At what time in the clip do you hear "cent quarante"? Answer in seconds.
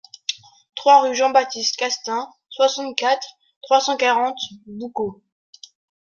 3.81-4.39